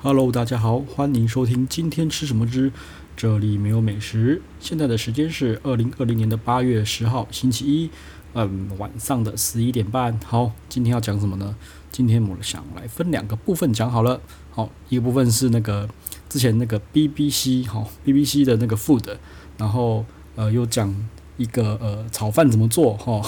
[0.00, 2.70] Hello，大家好，欢迎收听今天吃什么之
[3.16, 4.40] 这里没有美食。
[4.60, 7.90] 现在的时间是二零二零年的八月十号星期一，
[8.32, 10.16] 嗯，晚上的十一点半。
[10.24, 11.56] 好，今天要讲什么呢？
[11.90, 14.20] 今天我想来分两个部分讲好了。
[14.52, 15.88] 好，一个部分是那个
[16.28, 19.16] 之前那个 BBC 好 BBC 的那个 food，
[19.56, 20.06] 然后
[20.36, 20.94] 呃又讲
[21.38, 23.20] 一个呃炒饭怎么做哈，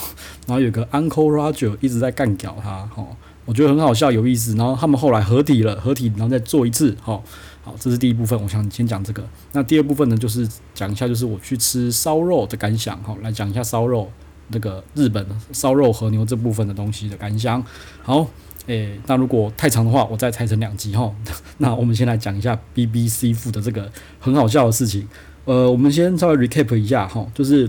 [0.46, 3.04] 然后有个 Uncle Roger 一直在干掉他哈。
[3.46, 4.54] 我觉得很好笑，有意思。
[4.54, 6.96] 然后他们后来合体了，合体然后再做一次。
[7.00, 7.22] 好，
[7.64, 8.40] 好，这是第一部分。
[8.40, 9.26] 我想先讲这个。
[9.52, 13.02] 那第二部分呢，就是讲一下，就是我去吃烧肉的感想。
[13.02, 14.08] 好，来讲一下烧肉
[14.48, 17.64] 那个日本烧肉和牛这部分的东西的感想。
[18.02, 18.24] 好，
[18.66, 21.12] 诶，那如果太长的话，我再拆成两集哈。
[21.58, 25.08] 那我们先来讲一下 BBC Food 的这个很好笑的事情。
[25.46, 27.68] 呃，我们先稍微 recap 一下哈，就是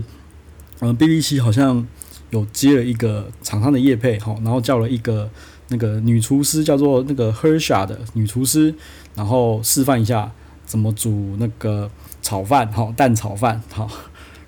[0.80, 1.84] 嗯，BBC 好像
[2.30, 5.28] 有接了一个厂商的业配哈，然后叫了一个。
[5.72, 8.72] 那个女厨师叫做那个 Hersha 的女厨师，
[9.16, 10.30] 然后示范一下
[10.66, 11.90] 怎么煮那个
[12.20, 13.90] 炒饭，好蛋炒饭，好，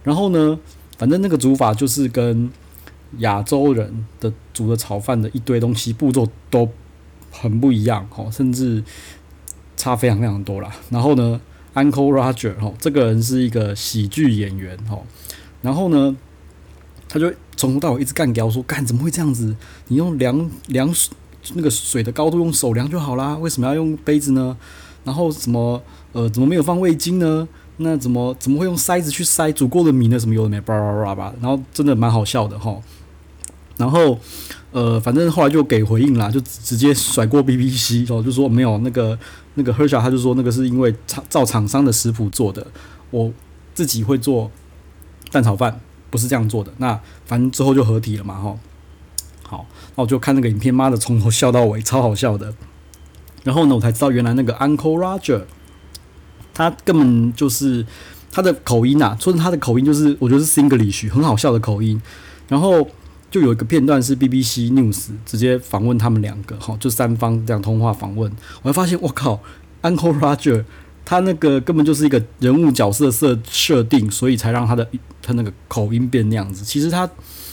[0.03, 0.61] 然后呢，
[0.99, 2.51] 反正那个煮法就是跟
[3.19, 6.69] 亚洲人的煮的炒饭的一堆东西步骤都
[7.33, 8.85] 很不一样，好，甚至
[9.77, 10.71] 差非常非常多啦。
[10.91, 11.41] 然后呢
[11.75, 14.99] ，Uncle Roger 哈，这个人是一个喜剧演员，哈，
[15.63, 16.15] 然后呢，
[17.09, 17.33] 他就。
[17.65, 19.57] 从头到尾一直干掉，说干怎么会这样子？
[19.89, 20.93] 你用量量
[21.55, 24.57] 那个水的高度用手量就好啦，为什么要用杯子呢？
[25.05, 27.49] 然后什么呃怎么没有放味精呢？
[27.79, 30.19] 那怎么怎么会用筛子去筛煮过的米呢？
[30.19, 32.77] 什么有的没叭叭叭叭，然后真的蛮好笑的哈。
[33.77, 34.19] 然后
[34.71, 39.19] 呃反正后来就给回应啦，就直接甩过 BBC 哦，就说没有那个
[39.55, 42.67] 那个 Hersha 他就说那个是因为厂照厂商的食谱做的，
[43.11, 43.33] 我
[43.75, 44.51] 自己会做
[45.31, 45.81] 蛋炒饭。
[46.15, 48.57] 不是这样做的，那反正之后就合体了嘛，哈。
[49.43, 52.55] 好，那我就看那个影片，妈的，从头笑到尾，超好笑的。
[53.43, 55.43] 然后呢，我才知道原来那个 Uncle Roger，
[56.55, 57.85] 他根本就是
[58.31, 62.01] 他的口音啊，说是他的口音就是我觉得是 Singlish，很好笑的口音。
[62.49, 62.89] 然后
[63.29, 68.31] 就有一个片段是 BBC News 直接访问他们两个，哈，就三方这样通话访问，
[68.63, 69.41] 我还发现，我靠
[69.83, 70.65] ，Uncle Roger。
[71.05, 74.89] 他那个根本就是一个人物角色设设定，所以才让他的
[75.21, 76.65] 他那个口音变那样子。
[76.65, 77.09] 其实他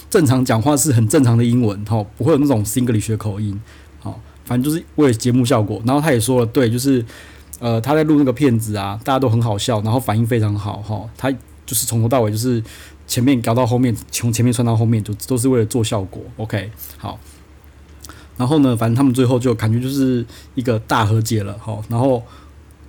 [0.10, 3.60] 正常讲话是很正常的英文，哈，不会有那种 Singlish 口音，
[4.00, 5.82] 好，反正就是为了节目效果。
[5.86, 7.06] 然后他也说了，对，就是
[7.60, 11.30] 呃他在录那个片子啊，大家都很好笑，然后反应非常好，哈，他
[11.66, 12.64] 就是从头到尾就是
[13.06, 16.24] 前面搞到后面，从前面穿到后面，就都是为了做效果。
[16.38, 17.20] OK，好，
[18.38, 20.26] 然后呢，反正他们最后就感觉就是
[20.56, 22.24] 一个大和解了，好，然后。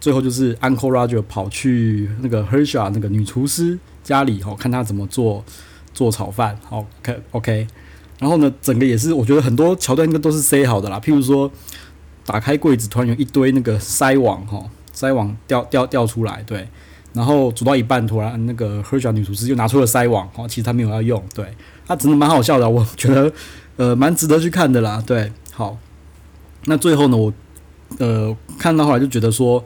[0.02, 5.44] 最后就是 Uncle Roger 跑去那个 Hersha 那个女厨师家里，吼，看她怎么做
[5.94, 7.68] 做炒饭，好，OK OK。
[8.18, 10.98] 然后呢，整个也是我觉得很多桥段应该都是塞好的啦。
[10.98, 11.48] 譬如说，
[12.26, 16.66] 打开柜子，突然有一堆那个筛网，哈，筛网掉掉掉出来，对。
[17.12, 21.46] 然后煮到一半，突然那个 Hersha 女厨师又拿出了筛网，哈，其实她没有要用，对。
[21.86, 23.32] 她真的蛮好笑的，我觉得
[23.76, 25.30] 呃蛮值得去看的啦，对。
[25.52, 25.78] 好，
[26.64, 27.32] 那最后呢，我
[27.98, 29.62] 呃看到后来就觉得说。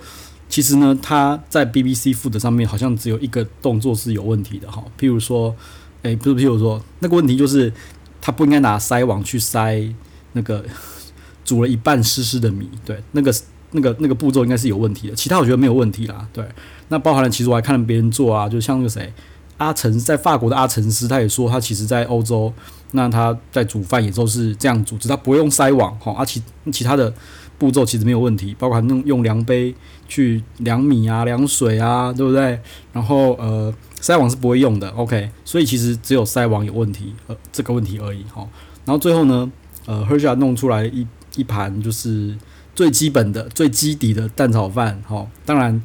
[0.48, 4.82] 其实呢，他在 BBC Food 上面好像只有一个动作是有问题的哈。
[4.98, 5.54] 譬如说，
[6.02, 7.72] 诶，不是，譬如说，那个问题就是
[8.20, 9.92] 他不应该拿筛网去筛
[10.32, 10.64] 那个
[11.44, 13.34] 煮了一半湿湿的米，对，那个
[13.72, 15.14] 那个那个步骤应该是有问题的。
[15.14, 16.44] 其他我觉得没有问题啦，对。
[16.88, 19.12] 那包含了，其实我还看了别人做啊，就像那个谁，
[19.58, 22.52] 阿成在法国的阿成师，他也说他其实在欧洲，
[22.92, 26.40] 那他在煮饭也都是这样煮，只他不会用筛网哈，而其
[26.72, 27.12] 其他的。
[27.58, 29.74] 步骤其实没有问题，包括用用量杯
[30.06, 32.60] 去量米啊、量水啊，对不对？
[32.92, 35.30] 然后呃，筛网是不会用的，OK。
[35.44, 38.46] 所以其实只有筛网有问题，呃，这个问题而已哈。
[38.84, 39.50] 然后最后呢，
[39.86, 41.06] 呃，Hersha 弄出来一
[41.36, 42.36] 一盘就是
[42.74, 45.26] 最基本的、最基底的蛋炒饭，哈。
[45.46, 45.82] 当然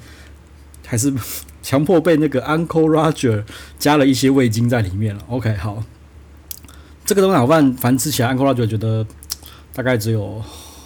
[0.85, 1.13] 还是
[1.63, 3.43] 强迫被那个 Uncle Roger
[3.79, 5.55] 加了一些味精在里面了，OK。
[5.55, 5.81] 好，
[7.05, 9.07] 这个蛋炒饭反正吃起来，Uncle Roger 觉得
[9.73, 10.43] 大概只有。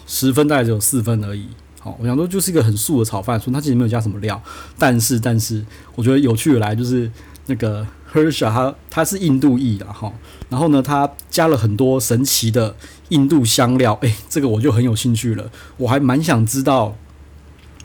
[0.08, 1.48] 十分大概只有四分而已。
[1.80, 4.42] 好，我想说就是一个很素的炒饭，所以它其实没有加什么料。
[4.78, 5.64] 但是，但是
[5.94, 7.12] 我觉得有趣的来就是
[7.46, 10.12] 那个 Hersha，他他是印度裔的哈。
[10.50, 12.76] 然后呢，他加了很多神奇的
[13.10, 13.96] 印度香料。
[14.02, 15.52] 诶，这个我就很有兴趣了。
[15.78, 16.96] 我还蛮想知道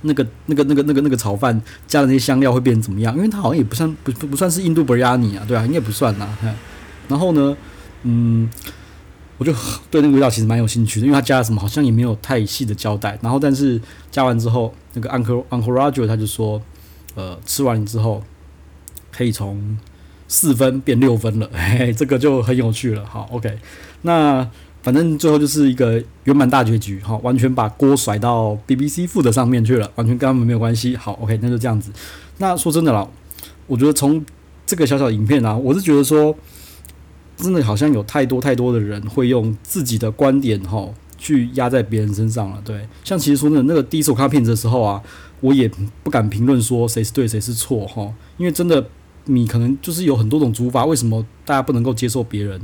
[0.00, 6.38] 那个那个那个那个那个炒饭加的那些香料会变成怎么样，因为它好像也不算不不不算是印度 Biryani 啊，对啊，应该不算啊。
[7.06, 7.54] 然后呢，
[8.04, 8.48] 嗯。
[9.40, 9.50] 我就
[9.90, 13.18] 对那个味道其实蛮有兴趣的，因为他加了什么好像也没有太细的交代。
[13.22, 16.60] 然后，但是加完之后，那个 Uncle Uncle Roger 他就说，
[17.14, 18.22] 呃，吃完之后
[19.10, 19.78] 可以从
[20.28, 23.02] 四分变六分了，嘿 嘿，这个就很有趣了。
[23.06, 23.58] 好，OK，
[24.02, 24.46] 那
[24.82, 30.94] 反正最后就是一个圆满大结局，哈，完全把锅甩到 BBC Food 上面去了，完全跟他们没有关系。
[30.94, 31.90] 好，OK，那就这样子。
[32.36, 33.08] 那说真的啦，
[33.66, 34.22] 我觉得从
[34.66, 36.36] 这个小小影片啊，我是觉得说，
[37.42, 40.88] 真的好像有太多太多的人会用自己的观点，哈，
[41.18, 42.62] 去压在别人身上了。
[42.64, 45.02] 对，像其实说真的，那个第一次我看片子的时候啊，
[45.40, 45.70] 我也
[46.02, 48.86] 不敢评论说谁是对谁是错，哈，因为真的
[49.24, 52.60] 你可能就是有很多种煮法，为什么大家不能够接受别人？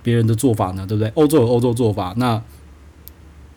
[0.00, 1.10] 别人的做法呢，对不对？
[1.16, 2.40] 欧洲有欧洲做法，那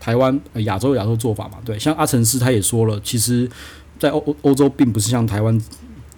[0.01, 1.59] 台湾、呃、亚洲有亚洲做法嘛？
[1.63, 3.49] 对，像阿成师他也说了，其实，
[3.97, 5.57] 在欧欧洲并不是像台湾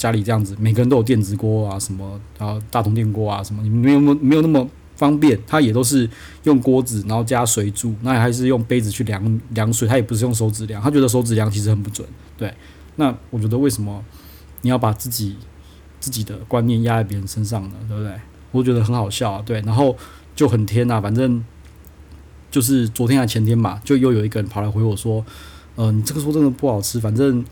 [0.03, 6.09] 家里这样子，每个人都有电子锅啊，什么啊大铜电锅啊，什么你没有没有那么方便，他也都是
[6.43, 12.05] 用锅子，然后加水煮，那还是用杯子去量量水，他也不是用手指量，他觉得手指量其实很不准。
[12.37, 12.53] 对，
[12.97, 14.03] 那我觉得为什么
[14.61, 15.37] 你要把自己
[15.99, 17.75] 自己的观念压在别人身上呢？
[17.87, 18.11] 对不对？
[18.51, 19.95] 我觉得很好笑，对，然后。
[20.35, 21.45] 就很天呐、反正
[22.49, 25.23] 就是昨天还前天嘛，就又有一个人跑来回我说
[25.77, 27.45] ：“嗯、呃，你这个说真的不好吃。”反正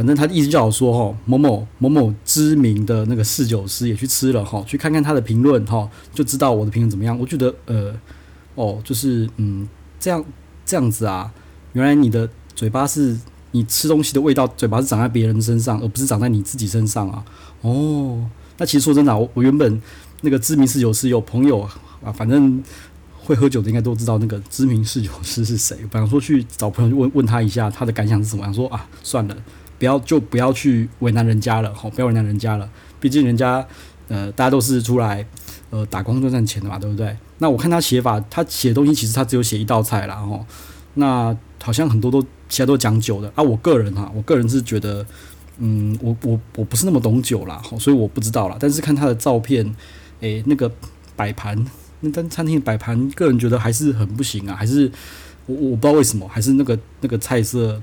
[0.00, 7.94] 反正他的意思叫我说：“哈，某某某某知名的那个侍酒师也去吃了哈，去看看他的评论哈，就知道我的评论怎么样。”我觉得呃，
[8.54, 9.68] 哦，就是嗯，
[9.98, 10.24] 这样
[10.64, 11.30] 这样子啊，
[11.74, 13.14] 原来你的嘴巴是
[13.50, 17.22] 你吃东西的味道，嘴巴是长在别人身上，而不是长在你自己身上啊。
[17.60, 18.26] 哦，
[18.56, 19.82] 那其实说真的、我我原本
[20.22, 21.68] 那个知名侍酒师有朋友。
[22.02, 22.64] 啊，反正
[23.22, 25.76] 会喝酒的应该都知道那个知名侍酒师是谁。
[25.90, 28.42] 本来说去找朋友问问他一下，他的感想是什么？
[28.44, 29.36] 想说啊，算了，
[29.80, 32.70] 不要就不要去为难人家了，好，不要为难人家了。
[33.00, 33.66] 毕竟人家
[34.08, 35.26] 呃，大家都是出来
[35.70, 37.16] 呃打工赚赚钱的嘛，对不对？
[37.38, 40.16] 那我看他写法，他写的东西其实他只有写一道菜啦。
[40.16, 40.46] 哈。
[40.94, 43.42] 那好像很多都其他都讲酒的啊。
[43.42, 45.06] 我个人哈，我个人是觉得，
[45.56, 48.56] 嗯，我我我不是那么懂酒啦，所以我不知道啦。
[48.60, 49.74] 但是看他的照片，
[50.20, 50.70] 诶、那个
[51.16, 51.64] 摆盘。
[52.00, 54.90] 那但餐厅摆盘，个人觉得还是很不行啊，还是
[55.46, 57.80] 我我不知道为什么，还是那个那个菜色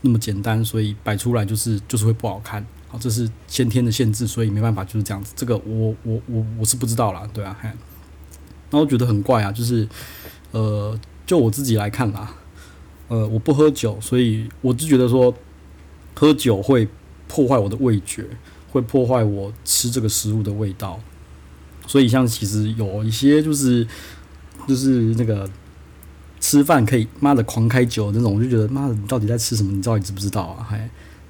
[0.00, 2.64] 那么简单，所以摆出来就是就是会不好看。
[2.88, 5.32] 好，这是先天的限制，所以没办法就是这样子。
[5.36, 7.68] 这个我我我我是不知道啦，对啊，嘿，
[8.70, 9.86] 那我觉得很怪啊，就是
[10.52, 12.34] 呃，就我自己来看啦，
[13.08, 15.34] 呃，我不喝酒，所以我就觉得说
[16.14, 16.88] 喝酒会
[17.26, 18.24] 破坏我的味觉，
[18.70, 20.98] 会破坏我吃这个食物的味道。
[21.86, 23.86] 所以，像其实有一些就是
[24.66, 25.48] 就是那个
[26.48, 29.70] 吃饭可以妈的狂开酒那种，我就觉得妈的，你到底在吃什么？
[29.70, 30.64] 你到底知不知道啊？
[30.66, 30.78] 还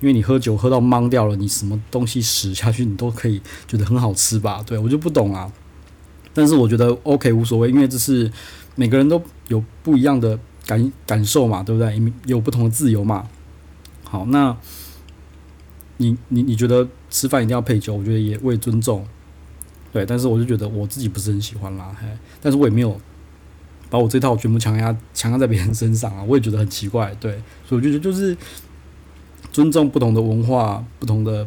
[0.00, 4.62] 因为你喝酒喝到懵掉了，你什么东西食下去，你都可以觉得很好吃吧？
[4.64, 5.52] 对，我就不懂啊。
[6.32, 8.30] 但是我觉得 OK 无所谓，因为这是
[8.76, 12.00] 每个人都有不一样的感感受嘛，对不对？
[12.26, 13.28] 有不同的自由嘛。
[14.04, 14.56] 好，那
[15.96, 17.94] 你你你觉得吃饭一定要配酒？
[17.94, 19.04] 我觉得也为尊重。
[19.92, 22.06] 对，但是我就觉得我自己不是很喜欢啦，嘿，
[22.40, 23.00] 但是我也没有
[23.90, 27.32] 把我这套全部强压强压在别人身上啊，我也觉得很奇怪，对，
[27.66, 28.36] 所以我觉得就是
[29.52, 31.46] 尊重不同的文化、不同的、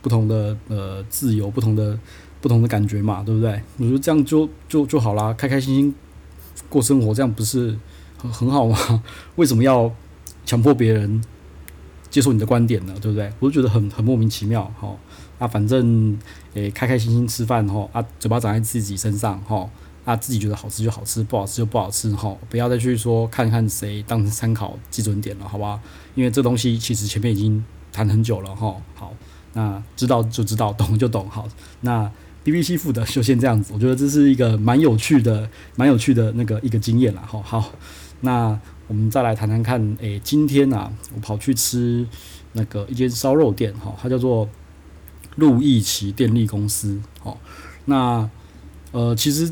[0.00, 1.98] 不同的呃自由、不同的、
[2.40, 3.60] 不同的感觉嘛，对不对？
[3.78, 5.94] 我觉得这样就就就好啦，开开心心
[6.68, 7.76] 过生活，这样不是
[8.18, 9.02] 很很好吗？
[9.36, 9.92] 为什么要
[10.44, 11.22] 强迫别人
[12.10, 12.94] 接受你的观点呢？
[13.00, 13.32] 对不对？
[13.38, 14.96] 我就觉得很很莫名其妙，哈。
[15.38, 16.16] 啊，反正
[16.54, 19.68] 诶、开开心心吃饭吼，啊，嘴巴长在自己身上吼，
[20.04, 25.80] 啊，自己觉得好吃就好吃，不好吃就不好吃吼，不要再去说看看谁当成参考基准点了，好吧？
[26.14, 28.82] 因为这东西其实前面已经谈很久了吼。
[28.94, 29.14] 好，
[29.52, 31.28] 那知道就知道，懂就懂。
[31.30, 31.48] 好，
[31.82, 32.10] 那
[32.44, 37.22] BBC 附的就先这样子，我觉得这是一个蛮有趣的、蛮有趣的那个一个经验了。
[37.26, 37.70] 吼，好，
[38.22, 42.06] 那我们再来谈谈看，诶、今天啊，我跑去吃
[42.52, 44.48] 那个一间烧肉店，哈，它叫做。
[45.36, 47.40] 路易奇电力公司，好，
[47.86, 48.28] 那
[48.90, 49.50] 呃，其实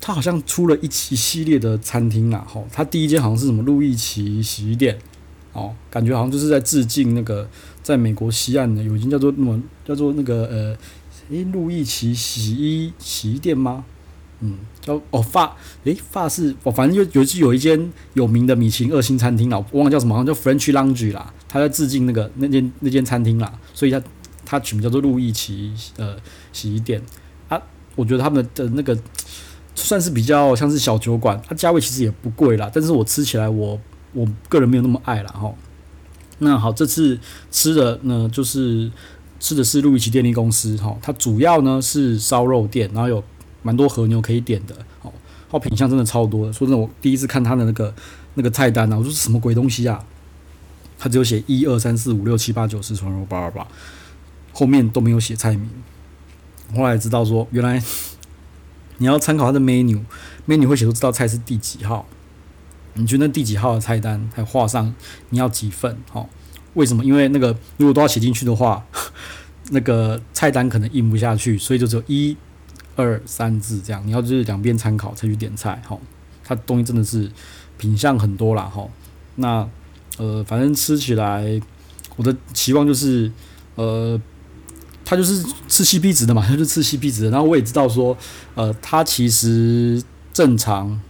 [0.00, 4.98] 他好像出了一期系列的餐厅啦，吼，他第一间好像是什么路易奇洗衣店，
[5.52, 7.48] 哦，感觉好像就是在致敬那个
[7.82, 10.76] 在美国西岸的有一间叫做那么叫做那个呃，
[11.30, 13.84] 诶，路易奇洗衣洗衣店吗？
[14.40, 15.54] 嗯，叫哦发，
[15.84, 24.02] 诶法式，哦，反正就有有一间有名的米其林二星餐厅啦，我忘了叫什么，好像叫 French Laundry 啦，他在致敬那个那间那间餐厅啦，所以他。
[24.42, 26.16] 他取名叫做路易奇呃
[26.52, 27.00] 洗衣店
[27.48, 27.62] 啊，
[27.94, 28.98] 我觉得他们的那个
[29.84, 33.78] 算是比较像是小酒馆，它价位其实也不贵啦，但是我吃起来我
[34.12, 35.52] 我个人没有那么爱啦哈。
[36.38, 37.18] 那好，这次
[37.50, 38.90] 吃的呢就是
[39.38, 43.22] 吃的是路易奇电力公司哈，它主要呢是烧肉店，然后有
[43.62, 45.12] 蛮多和牛可以点的，哦，
[45.48, 46.52] 好品相真的超多的。
[46.52, 47.94] 说真的，我第一次看它的那个
[48.34, 50.04] 那个菜单啊，我说什么鬼东西啊？
[50.98, 53.68] 它只有写一二三四五六七八九十，从头叭叭叭。
[54.52, 55.70] 后面都没有写菜名，
[56.74, 57.80] 后来知道说，原来
[59.00, 62.06] 你要参考它的 menu，menu 会写出这道菜是第几号，
[62.92, 64.94] 你觉得那第几号的菜单还画上
[65.30, 65.96] 你要几份？
[66.10, 66.28] 好，
[66.74, 67.02] 为什么？
[67.02, 68.84] 因为那个如果都要写进去的话，
[69.72, 72.36] 那个菜单可能印不下去，所以就只有一、
[72.94, 74.02] 二、三字这样。
[74.06, 75.80] 你要就是两边参考才去点菜。
[75.86, 75.98] 好，
[76.44, 77.30] 它东西真的是
[77.78, 78.64] 品相很多啦。
[78.64, 78.86] 哈，
[79.36, 79.66] 那
[80.18, 81.58] 呃，反正吃起来，
[82.16, 83.32] 我的期望就是
[83.76, 84.20] 呃。
[85.10, 87.30] 他就是吃 CP 值的嘛， 他就吃 CP 值的。
[87.30, 88.16] 然后我也知道说，
[88.54, 90.00] 呃，它其实
[90.32, 91.00] 正常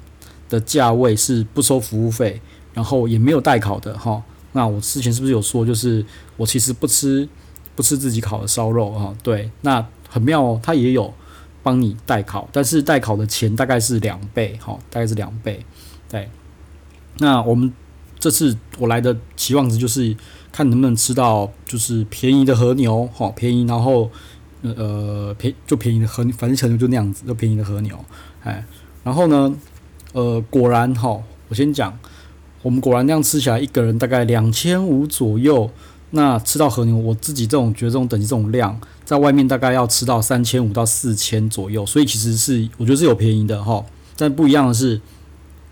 [0.48, 2.40] 的价位是不收服务费，
[2.72, 4.22] 然后也没有代烤的哈。
[4.52, 6.02] 那我之前是不是有说，就是
[6.38, 7.28] 我其实不吃
[7.76, 9.14] 不吃自己烤的烧肉哈？
[9.22, 11.12] 对，那很妙哦，它也有
[11.62, 15.62] 帮你代烤，但是代烤的钱大概是两倍哈，大概是两倍。
[16.08, 16.30] 对，
[17.18, 17.70] 那我们
[18.18, 20.16] 这次我来的期望值就是。
[20.52, 24.10] 看能不能吃到就是便宜的和牛，好便宜，然后
[24.62, 27.96] 呃便就便宜的和，反正和牛就那样子，就便宜的和牛，
[28.42, 28.64] 哎，
[29.04, 29.54] 然后呢，
[30.12, 31.96] 呃果然哈，我先讲，
[32.62, 35.70] 我们果然那样吃起来，一个人大概两千五左右，
[36.10, 43.84] 那吃到和牛，我自己这种觉得这种等级这种量，在外面大概要吃到三千五到四千左右，所以其实是我觉得是有便宜的哈，
[44.16, 45.00] 但不一样的是，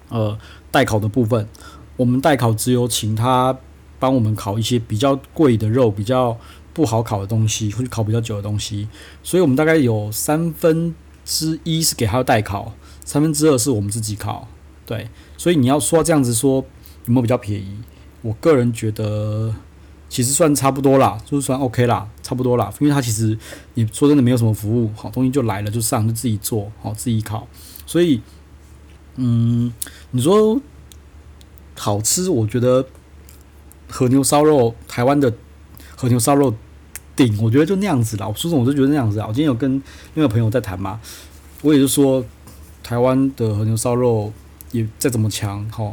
[0.09, 0.39] 呃
[0.71, 1.49] 代烤的部分，
[1.97, 3.59] 我们代烤只有请他。
[3.99, 6.39] 帮我们烤一些比较贵的肉，比较
[6.73, 8.89] 不好烤的东西，或者烤比较久的东西，
[9.23, 12.73] 所以我们大概有三分之一是给他代烤，
[13.05, 14.47] 三分之二是我们自己烤。
[14.87, 16.65] 对，所以你要说这样子说
[17.07, 17.79] 有没有比较便宜？
[18.23, 19.53] 我个人觉得
[20.09, 22.73] 其实算差不多啦，就是算 OK 啦，差不多啦。
[22.79, 23.37] 因为他其实
[23.75, 27.49] 你说真的没有什么服务，好东西就来了就上就自己做好自己烤，
[27.85, 28.21] 所以
[29.17, 29.73] 嗯，
[30.13, 30.61] 你说
[31.77, 32.87] 好吃，我觉得。
[33.89, 35.33] 和牛烧肉，台湾的
[35.97, 36.55] 和牛烧肉
[37.17, 38.29] 顶，我觉得就那样子啦。
[38.29, 39.27] 我说实话，我就觉得那样子啊。
[39.27, 39.71] 我今天有跟
[40.15, 41.01] 另外朋友在谈嘛，
[41.63, 42.25] 我也是说，
[42.83, 44.33] 台湾的和牛烧肉
[44.73, 45.93] 也再怎么强，哈，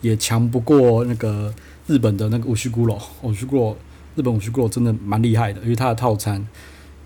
[0.00, 1.54] 也强不过那个
[1.86, 3.00] 日本的那个五须咕噜。
[3.22, 3.74] 五须咕噜，
[4.16, 6.46] 日本五须咕噜真的蛮厉害的，因为它的套餐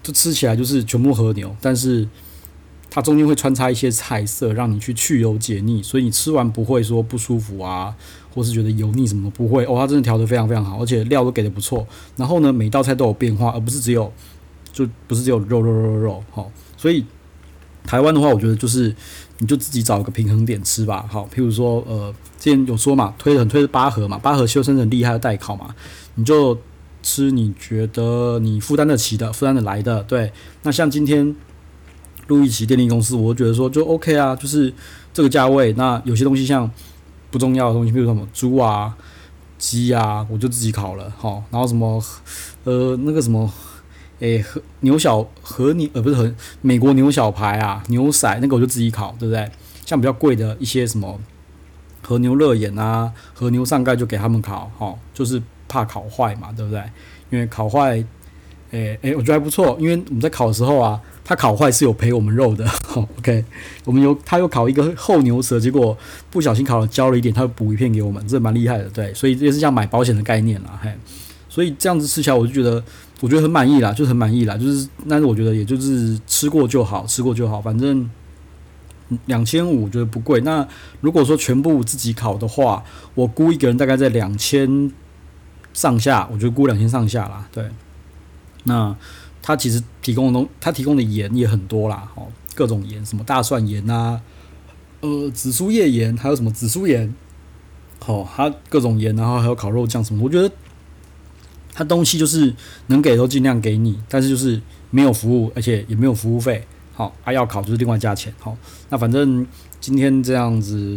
[0.03, 2.09] 就吃起来就是全部和牛，但是。
[2.95, 7.95] 它中间会穿插一些菜色，让你去去油解腻，所以你吃完不会说不舒服啊，
[8.35, 9.77] 或是觉得油腻什么不会哦。
[9.79, 11.87] 它真的调得非常非常好，而且料都给的不错。
[12.17, 14.13] 然后呢，每道菜都有变化，而不是只有
[14.75, 16.25] 就不是只有肉肉肉肉肉。
[16.33, 17.03] 好，所以
[17.83, 18.95] 台湾的话，我觉得就是
[19.39, 21.07] 你就自己找一个平衡点吃吧。
[21.09, 25.75] 好，譬如说呃，之前有说嘛，推很推的八盒嘛，八盒修身很厉害的代烤嘛，
[26.17, 26.59] 你就
[27.03, 30.03] 吃你觉得你负担得起的，负担得来的。
[30.03, 30.31] 对，
[30.65, 31.35] 那像今天。
[32.33, 34.73] 路易奇电力公司，我觉得说就 OK 啊，就是
[35.12, 35.73] 这个价位。
[35.75, 36.71] 那有些东西像
[37.31, 38.97] 不重要的东西，比如什么猪啊、
[39.59, 41.45] 鸡啊，我就自己烤了，好。
[41.51, 42.03] 然后什么
[42.65, 43.53] 呃那个什么，
[44.21, 49.51] 诶和牛小和牛呃不是和美国牛小排啊、牛仔那个我就自己烤，对不对？
[49.85, 51.21] 像比较贵的一些什么
[52.03, 56.83] 和牛热眼啊、和牛上盖就给他们烤，好，就是怕烤坏嘛，对不对？
[57.29, 58.03] 因为烤坏，
[58.71, 60.99] 诶诶，我觉得还不错，因为我们在烤的时候啊。
[61.25, 62.69] 他烤坏是有赔我们肉的，
[63.19, 63.45] OK，
[63.85, 65.97] 我们有他又烤一个厚牛舌，结果
[66.31, 70.93] 不小心烤了焦了一点，他又补一片给我们，这蛮厉害的，对，所以也是像买保险的概念啦，嘿，
[71.49, 72.83] 所以这样子吃起来我就觉得，
[73.21, 78.11] 我觉得很满意啦，就很满意啦，就是，但是我觉得也就是吃过就好，吃过就好，反正
[79.26, 80.41] 两千五我觉得不贵。
[80.41, 80.67] 那
[81.00, 82.83] 如果说全部自己烤的话，
[83.14, 84.91] 我估一个人大概在两千
[85.73, 87.71] 上下，我觉得估两千上下啦，对，
[88.64, 88.97] 那。
[89.43, 94.21] 它其实提供的东，它提供的盐也很多啦，哦，各种盐，什么大蒜盐呐、啊，
[95.01, 97.13] 呃，紫苏叶盐，还有什么紫苏盐，
[97.99, 100.49] 好，它各种盐，然后还有烤肉酱什么，我觉得
[101.75, 102.55] 它东西就是
[102.87, 108.57] 能给都尽量给你，但是就是没有服务，而且也没有服务费，好，啊要烤就是另外加钱，好，
[108.91, 109.45] 那反正
[109.81, 110.97] 今天这样子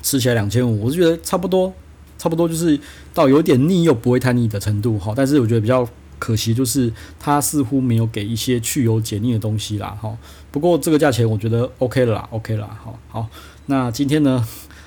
[0.00, 1.74] 吃起来两千五，我是觉得差不多，
[2.16, 2.78] 差不多就是
[3.12, 5.88] 到有点腻又不会太腻的程度，好，但是我觉得比较。
[6.18, 10.16] 可惜就是它似乎没有给一些去油解腻的东西啦，哈。
[10.50, 13.28] 不过这个价钱我觉得 OK 了啦，OK 了，好好。
[13.66, 14.46] 那今天呢，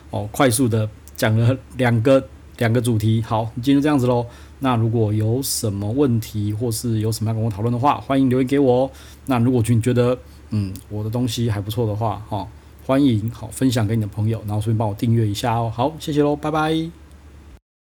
[0.10, 4.26] 哦，快速的讲了两个两个主题，好，今天就这样子喽。
[4.60, 8.92] 那如果有什么问题或是有什么要跟我讨论的话，欢迎留言给我哦。
[9.26, 10.18] 那如果觉你觉得
[10.50, 12.48] 嗯我的东西还不错的话，哈，
[12.86, 15.72] 欢迎好分享给你的朋友，然后顺便帮我订阅一下哦。
[15.74, 17.01] 好，谢谢喽，拜拜。